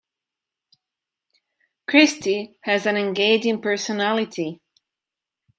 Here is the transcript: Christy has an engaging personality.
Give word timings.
Christy 1.87 2.55
has 2.61 2.87
an 2.87 2.97
engaging 2.97 3.61
personality. 3.61 4.59